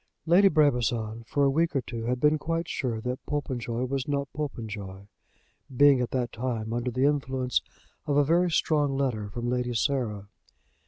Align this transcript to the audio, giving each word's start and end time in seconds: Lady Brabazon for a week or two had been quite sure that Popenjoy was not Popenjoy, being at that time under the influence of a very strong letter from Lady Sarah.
Lady 0.25 0.47
Brabazon 0.49 1.23
for 1.27 1.43
a 1.43 1.49
week 1.51 1.75
or 1.75 1.81
two 1.81 2.05
had 2.05 2.19
been 2.19 2.39
quite 2.39 2.67
sure 2.67 2.99
that 3.01 3.23
Popenjoy 3.27 3.83
was 3.85 4.07
not 4.07 4.33
Popenjoy, 4.33 5.05
being 5.77 6.01
at 6.01 6.09
that 6.09 6.31
time 6.31 6.73
under 6.73 6.89
the 6.89 7.05
influence 7.05 7.61
of 8.07 8.17
a 8.17 8.23
very 8.25 8.49
strong 8.49 8.97
letter 8.97 9.29
from 9.29 9.47
Lady 9.47 9.75
Sarah. 9.75 10.27